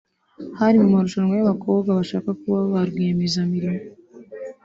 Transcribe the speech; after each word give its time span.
Hari 0.59 0.75
mu 0.83 0.87
marushanwa 0.95 1.33
y’abakobwa 1.35 1.89
bashaka 1.99 2.29
kuba 2.41 2.59
ba 2.71 2.79
rwiyemezamirimo 2.89 3.81